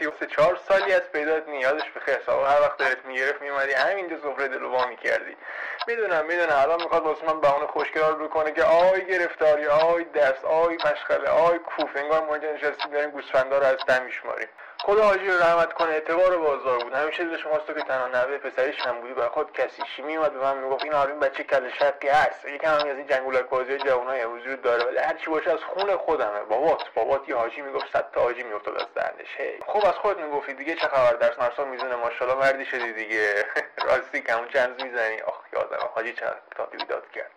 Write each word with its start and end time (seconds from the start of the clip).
رفتی 0.00 0.06
و 0.06 0.18
سه 0.20 0.26
چهار 0.26 0.60
سالی 0.68 0.92
از 0.92 1.02
پیدات 1.12 1.48
نی 1.48 1.62
یادش 1.62 1.90
به 1.90 2.00
خیر. 2.00 2.18
هر 2.28 2.60
وقت 2.60 2.78
دلت 2.78 3.04
می‌گرفت 3.04 3.42
میومدی 3.42 3.72
همینجا 3.72 4.16
سفره 4.16 4.48
دلو 4.48 4.70
وا 4.70 4.86
می‌کردی. 4.86 5.36
می‌دونم 5.86 6.24
می‌دونم. 6.26 6.56
الان 6.56 6.82
می‌خواد 6.82 7.02
واسه 7.02 7.26
من 7.26 7.40
بهونه 7.40 7.66
خوشگرار 7.66 8.14
بکنه 8.14 8.52
که 8.52 8.62
آی 8.64 9.04
گرفتاری 9.06 9.66
آی 9.66 10.04
درس 10.04 10.44
آی 10.44 10.74
مشغله 10.74 11.28
آی 11.28 11.58
کوفت. 11.58 11.96
انگار 11.96 12.20
ما 12.24 12.36
نشستیم 12.36 12.90
داریم 12.92 13.10
گوسفندا 13.10 13.58
رو 13.58 13.64
از 13.64 13.76
دم 13.86 14.02
میشماریم. 14.02 14.48
خدا 14.82 15.02
حاجی 15.04 15.26
رو 15.26 15.38
رحمت 15.38 15.72
کنه 15.72 15.90
اعتبار 15.90 16.36
بازار 16.38 16.78
بود. 16.78 16.94
همیشه 16.94 17.24
دلش 17.24 17.42
خواست 17.42 17.66
که 17.66 17.72
تنها 17.72 18.06
نوه 18.06 18.38
پسریش 18.38 18.80
هم 18.80 19.00
بودی 19.00 19.14
برای 19.14 19.28
خود 19.28 19.52
کسی 19.52 20.02
میومد 20.02 20.32
به 20.32 20.38
من 20.38 20.58
می‌گفت؟ 20.58 20.84
این 20.84 20.94
آرین 20.94 21.20
بچه 21.20 21.44
کله 21.44 21.70
شقی 21.78 22.08
هست. 22.08 22.44
یکم 22.44 22.68
هم 22.70 22.88
از 22.88 22.96
این 22.96 23.06
جنگولک 23.06 23.44
بازی 23.48 23.78
جوانای 23.78 24.20
امروزی 24.20 24.48
رو 24.48 24.56
داره. 24.56 24.84
ولی 24.84 24.98
هر 24.98 25.14
چی 25.24 25.30
باشه 25.30 25.50
از 25.50 25.58
خون 25.64 25.96
خودمه. 25.96 26.40
بابات 26.40 26.82
بابات 26.94 27.28
یه 27.28 27.36
حاجی 27.36 27.60
می‌گفت 27.60 27.92
صد 27.92 28.10
تا 28.12 28.20
حاجی 28.20 28.42
میافتاد 28.42 28.74
از 28.76 28.86
دهنش. 28.94 29.58
خب 29.66 29.86
از 29.86 29.94
خودت 29.94 30.18
می‌گفتی 30.20 30.54
دیگه 30.54 30.74
چه 30.74 30.88
خبر؟ 30.88 31.12
درس 31.12 31.38
مرسا 31.38 31.64
میزونه 31.64 31.96
ماشاءالله 31.96 32.40
مردی 32.40 32.64
شدی 32.66 32.92
دیگه. 32.92 33.44
راستی 33.88 34.20
کمونچه 34.20 34.82
می‌زنی. 34.82 35.20
آخ. 35.20 35.39
یادم. 35.52 35.88
حاجی 35.94 36.12
چقدر 36.12 36.36
داد 36.56 36.76
بیداد 36.76 37.10
کرد. 37.10 37.30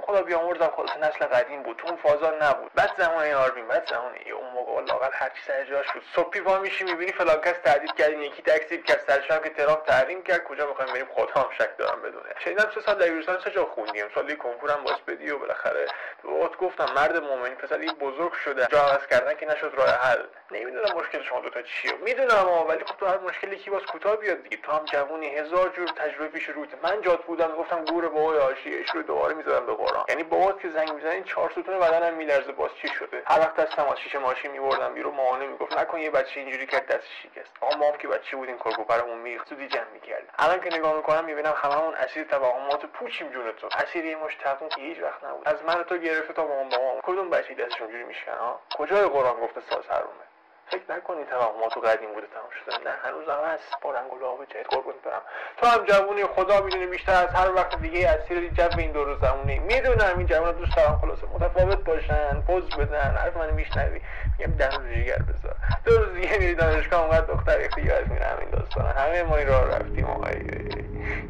خدا 0.00 0.22
بیامرزم 0.22 0.72
خلاص 0.76 0.96
نسل 0.96 1.24
قدیم 1.24 1.62
بود. 1.62 1.82
اون 1.84 1.96
فازا 1.96 2.30
نبود. 2.40 2.70
بعد 2.74 2.90
زمان 2.98 3.32
آروین 3.32 3.68
بعد 3.68 3.88
زمان 3.90 4.14
اون 4.40 4.50
موقع 4.50 4.82
لاقل 4.82 5.08
هر 5.12 5.28
چی 5.28 5.42
سر 5.46 5.64
جاش 5.64 5.92
بود. 5.92 6.02
صبحی 6.16 6.40
پا 6.40 6.58
میشی 6.58 6.84
می‌بینی 6.84 7.12
فلان 7.12 7.40
کس 7.40 7.58
تهدید 7.64 7.94
کردین 7.94 8.22
یکی 8.22 8.42
تکسیب 8.42 8.84
کرد 8.84 9.00
سرشم 9.06 9.38
که 9.38 9.48
ترام 9.48 9.82
تحریم 9.86 10.22
کرد 10.22 10.44
کجا 10.44 10.66
می‌خوایم 10.66 10.92
بریم؟ 10.92 11.06
خدا 11.14 11.40
هم 11.40 11.48
شک 11.58 11.76
دارم 11.78 12.02
بدونه. 12.02 12.34
شنیدم 12.44 12.70
سه 12.74 12.80
سال 12.80 12.94
دبیرستان 12.94 13.38
چه 13.38 13.50
جا 13.50 13.64
خوندیم. 13.64 14.06
سالی 14.14 14.36
کنکورم 14.36 14.84
باز 14.84 14.96
بدی 15.06 15.30
و 15.30 15.38
بالاخره. 15.38 15.86
بهت 16.22 16.56
گفتم 16.56 16.86
مرد 16.96 17.16
مؤمنی 17.16 17.54
پسر 17.54 17.78
بزرگ 17.78 18.32
شده. 18.32 18.66
جا 18.66 18.80
عوض 18.80 19.06
کردن 19.06 19.34
که 19.34 19.46
نشد 19.46 19.72
راه 19.76 19.88
حل. 19.88 20.22
نمی‌دونم 20.50 20.96
مشکل 20.96 21.22
شما 21.22 21.40
دوتا 21.40 21.62
چیه. 21.62 21.92
می‌دونم 21.92 22.48
ولی 22.68 22.84
خب 22.84 22.96
تو 22.96 23.06
هر 23.06 23.18
مشکلی 23.18 23.56
که 23.56 23.70
باز 23.70 23.82
کوتاه 23.82 24.16
بیاد 24.16 24.42
دیگه. 24.42 24.56
تو 24.56 24.72
هم 24.72 24.84
جوونی 24.84 25.28
هزار 25.28 25.68
جور 25.68 25.88
تجربه 25.88 26.28
پیش 26.28 26.48
روت 26.48 26.68
من 26.82 27.00
جات 27.00 27.24
بودم 27.24 27.47
گفتم 27.54 27.84
گور 27.84 28.08
بابای 28.08 28.38
آشیش 28.38 28.90
رو 28.90 29.02
دوباره 29.02 29.34
می‌ذارم 29.34 29.66
به 29.66 29.74
قرآن 29.74 30.04
یعنی 30.08 30.22
بابات 30.22 30.60
که 30.60 30.70
زنگ 30.70 30.92
می‌زنین 30.92 31.24
چهار 31.24 31.50
ستون 31.50 31.78
بدنم 31.78 32.14
میلرزه. 32.14 32.52
باز 32.52 32.70
چی 32.82 32.88
شده؟ 32.88 33.22
هر 33.26 33.40
وقت 33.40 33.56
دستم 33.56 33.86
از 33.86 33.98
شیشه 33.98 34.18
ماشین 34.18 34.50
میبردم 34.50 34.94
بیرون 34.94 35.14
ماهانه 35.14 35.46
می‌گفت 35.46 35.78
نکن 35.78 35.98
یه 35.98 36.10
بچه 36.10 36.40
اینجوری 36.40 36.66
کرد 36.66 36.86
دستش 36.86 37.22
شکست. 37.22 37.52
آقا 37.60 37.76
ما 37.76 37.86
هم 37.90 37.96
که 37.96 38.08
بچه 38.08 38.36
بودیم 38.36 38.58
کرکوپرمون 38.58 39.18
میخ 39.18 39.44
زودی 39.44 39.68
جمع 39.68 39.90
می‌کردیم 39.92 40.28
الان 40.38 40.60
که 40.60 40.76
نگاه 40.76 40.96
می‌کنم 40.96 41.24
می‌بینم 41.24 41.54
هممون 41.56 41.94
اسیر 41.94 42.24
توهمات 42.24 42.86
پوچیم 42.86 43.28
جون 43.28 43.52
تو. 43.52 43.68
اسیر 43.72 44.04
یه 44.04 44.16
مش 44.16 44.36
تبون 44.40 44.68
که 44.68 44.80
هیچ 44.80 44.98
وقت 45.02 45.24
نبود. 45.24 45.48
از 45.48 45.64
من 45.64 45.82
تو 45.82 45.96
گرفته 45.96 46.32
تا 46.32 46.46
مامان 46.46 46.68
بابام 46.68 47.00
کدوم 47.02 47.30
بچه 47.30 47.54
دستش 47.54 47.80
اونجوری 47.80 48.04
میشکن 48.04 48.32
ها 48.32 48.60
کجای 48.78 49.04
قرآن 49.08 49.40
گفته 49.40 49.60
ساز 49.70 49.86
حرومه؟ 49.88 50.24
فکر 50.70 50.96
نکنی 50.96 51.24
توهمات 51.24 51.74
تو 51.74 51.80
قدیم 51.80 52.12
بوده 52.14 52.26
تمام 52.26 52.50
شده. 52.64 52.90
نه 52.90 52.96
هنوز 53.04 53.28
هم 53.28 53.52
هست. 53.52 53.80
با 53.82 53.90
رنگ 53.90 54.12
و 54.12 54.18
لعاب 54.18 54.44
جدید. 54.44 54.66
قربون 54.66 54.94
برم. 55.04 55.22
تو 55.56 55.66
هم 55.66 55.84
جوونی 55.84 56.24
خدا 56.24 56.60
می‌دونه 56.60 56.86
بیشتر 56.86 57.12
از 57.12 57.34
هر 57.34 57.54
وقت 57.54 57.82
دیگه 57.82 58.08
اسیر 58.08 58.48
جو 58.48 58.78
این 58.78 58.92
دور 58.92 59.18
زمونه. 59.22 59.58
می‌دونم 59.58 60.14
این 60.18 60.26
جوان 60.26 60.54
دوست 60.54 60.76
دارم. 60.76 60.98
خلاصه 61.00 61.26
متفاوت 61.34 61.84
باشن 61.84 62.40
پوز 62.46 62.68
بدن 62.68 63.16
حرف 63.16 63.36
من 63.36 63.50
میشنوی. 63.50 64.00
میگم 64.38 64.52
دم 64.52 64.68
جگر 64.68 65.18
بذار. 65.18 65.56
دو 65.84 65.98
روز 65.98 66.14
دیگه 66.14 66.38
میری 66.38 66.54
دانشگاه 66.54 67.00
اونقدر 67.00 67.26
دختر 67.26 67.60
یاد 67.60 68.08
میره 68.08 68.26
همین 68.26 68.50
داستان 68.50 68.86
همه 68.86 69.22
ما 69.22 69.36
این 69.36 69.48
راه 69.48 69.64
رفتیم 69.68 70.04
آقای 70.04 70.38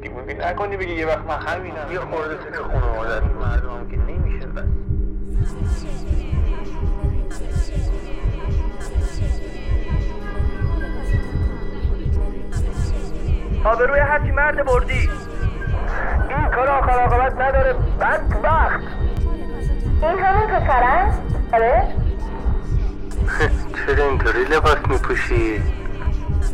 دیوونه 0.03 0.35
نکنی 0.35 0.77
بگی 0.77 0.95
یه 0.95 1.07
وقت 1.07 1.19
من 1.19 1.39
همینم. 1.39 1.93
یه 1.93 2.01
خورده 2.01 2.37
فکر 2.37 2.63
خانواده 2.63 3.21
مردم 3.21 3.91
که 3.91 3.97
روی 13.77 14.01
هرچی 14.01 14.31
مرد 14.31 14.65
بردی. 14.65 15.11
این 16.29 16.49
کار 16.55 16.69
آخر 16.69 17.01
آقابت 17.01 17.41
نداره 17.41 17.73
بدبخت 17.73 18.81
این 20.03 20.19
همون 20.19 20.47
پسره؟ 20.47 21.13
آره؟ 21.53 21.83
چرا 23.87 24.05
اینطوری 24.05 24.45
لباس 24.45 24.77
میپوشی؟ 24.89 25.63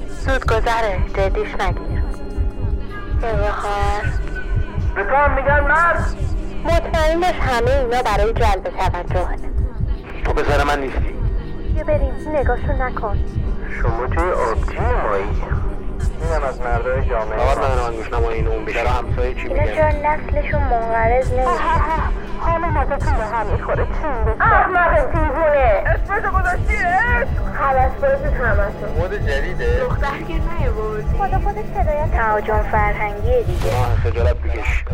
زود 0.09 0.47
گذره 0.47 0.99
جدیش 1.17 1.55
نگیر. 1.61 2.03
بخار. 3.23 4.03
به 4.95 5.05
تو 5.05 5.15
هم 5.15 5.35
میگن 5.35 5.61
مرد. 5.61 6.17
مطمئن 6.65 7.21
باش 7.21 7.35
همه 7.41 7.71
اینا 7.71 8.03
برای 8.03 8.33
جلب 8.33 8.63
توجهه. 8.63 9.37
تو 10.25 10.33
پسر 10.33 10.65
من 10.65 10.81
نیستی. 10.81 11.15
یه 11.77 11.85
بریم. 11.85 12.15
نگاهشو 12.35 12.73
نکن. 12.73 13.19
شما 13.83 14.07
توی 14.07 14.31
آبجی 14.31 14.79
مایی. 14.79 15.43
اینم 16.23 16.43
از 16.49 16.61
مردای 16.61 17.05
جامعه. 17.05 17.41
آقا 17.41 17.61
من 17.61 17.91
من 17.91 17.97
گوش 17.97 18.13
نما 18.13 18.31
این 18.31 18.47
اون 18.47 18.65
بیشتر. 18.65 18.87
همسایه 18.87 19.35
چی 19.35 19.43
میگن؟ 19.43 19.61
اینا 19.61 19.75
چرا 19.75 19.89
نسلشون 19.89 20.63
منقرض 20.63 21.33
نمیشه. 21.33 21.51
همه 22.47 22.67
مدتون 22.67 23.15
به 23.17 23.25
هم 23.25 23.47
می‌خوره؟ 23.47 23.85
چین 23.85 24.25
بشه 24.25 24.43
احمق 24.43 25.13
دیوونه. 25.13 25.83
اسمشو 25.87 26.31
گذاشتی 26.31 26.75
عشق. 26.75 27.29
خلاص 27.59 27.93
بازی 28.01 28.35
همتون 28.35 28.89
مود 28.99 29.27
جدیده. 29.27 29.81
دختر 29.81 30.19
که 30.29 30.35
نیوردی 30.35 31.19
خدا 31.19 31.39
خودش 31.39 31.65
صدای 31.75 32.09
تهاجم 32.13 32.63
فرهنگیه 32.73 33.43
دیگه. 33.43 33.77
آه 33.77 33.97
خجالت 33.97 34.37
بکش 34.37 34.85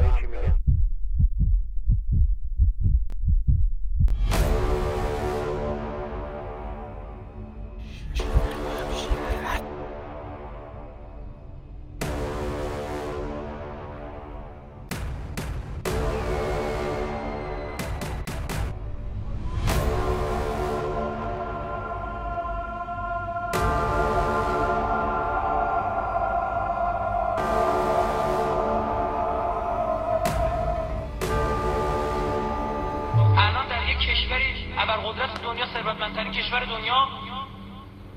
ابرقدرت 34.78 35.42
دنیا 35.42 35.66
ثروتمندترین 35.66 36.32
کشور 36.32 36.64
دنیا 36.64 37.08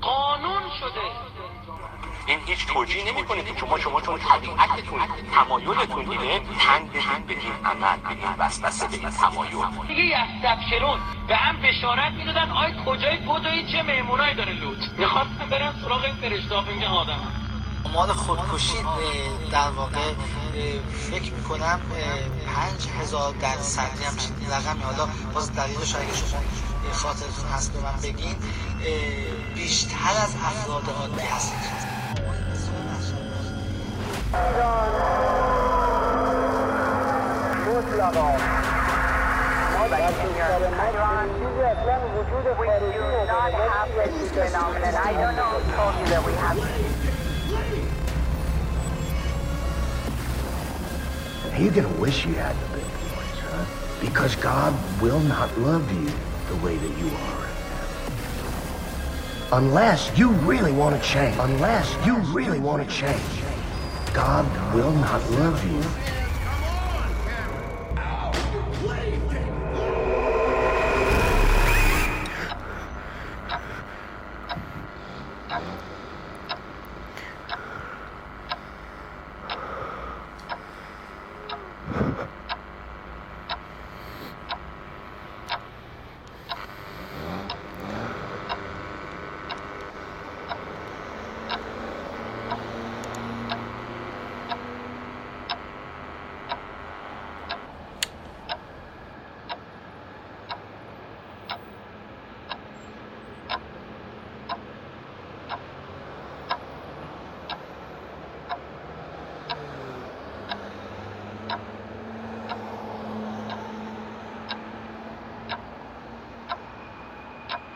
قانون 0.00 0.62
شده. 0.80 1.00
این 2.26 2.40
هیچ 2.46 2.66
توجیه 2.66 3.12
نمی‌کنه 3.12 3.44
که 3.44 3.58
شما 3.60 3.78
شما 3.78 4.00
چون 4.00 4.18
طبیعتتون 4.18 5.00
تمایلتون 5.34 6.10
اینه 6.10 6.40
تنگ 6.40 6.90
بدین 6.90 7.26
به 7.26 7.34
این 7.34 7.52
عمل 7.64 7.98
به 7.98 8.08
این 8.08 8.34
وسوسه 8.38 8.88
به 8.88 8.96
این 8.96 9.10
تمایل. 9.10 9.86
دیگه 9.88 10.02
یستبشرون 10.04 11.00
به 11.28 11.36
هم 11.36 11.56
بشارت 11.62 12.12
می‌دادن 12.12 12.50
آی 12.50 12.74
کجای 12.86 13.16
بدوی 13.16 13.72
چه 13.72 13.82
مهمونایی 13.82 14.34
داره 14.34 14.52
لوت؟ 14.52 14.90
می‌خواستم 14.98 15.48
برم 15.50 15.74
سراغ 15.82 16.04
این 16.04 16.14
فرشته 16.14 16.68
اینجا 16.68 16.88
آدم 16.88 17.43
مال 17.92 18.12
خودکشی 18.12 18.78
در 19.52 19.70
واقع 19.70 20.12
فکر 21.10 21.32
می‌کنم 21.32 21.80
پنج 22.46 22.88
هزار 23.00 23.34
در 23.40 23.56
سنگی 23.62 24.04
هم 24.04 24.16
رقمی 24.50 24.82
حالا 24.82 25.08
باز 25.34 25.54
دلیلش 25.54 25.94
اگه 25.96 26.14
شما 26.14 26.40
خاطرتون 26.92 27.48
هست 27.54 27.72
به 27.72 27.80
من 27.80 27.96
بگین 28.02 28.36
بیشتر 29.54 30.10
از 30.22 30.34
افراد 30.44 30.84
عادی 31.00 31.22
Are 51.54 51.60
you're 51.60 51.72
gonna 51.72 51.88
wish 52.00 52.26
you 52.26 52.34
had 52.34 52.56
the 52.56 52.78
big 52.78 52.82
boys, 52.82 53.38
huh? 53.38 53.64
Because 54.00 54.34
God 54.34 54.74
will 55.00 55.20
not 55.20 55.56
love 55.58 55.88
you 55.92 56.10
the 56.48 56.56
way 56.66 56.76
that 56.76 56.98
you 56.98 57.06
are 57.06 57.36
right 57.38 57.54
now. 59.50 59.58
Unless 59.58 60.18
you 60.18 60.30
really 60.30 60.72
want 60.72 61.00
to 61.00 61.08
change. 61.08 61.36
Unless 61.38 61.94
you 62.04 62.16
really 62.34 62.58
want 62.58 62.82
to 62.82 62.92
change. 62.92 63.22
God 64.12 64.44
will 64.74 64.90
not 64.90 65.22
love 65.30 65.64
you 65.64 65.80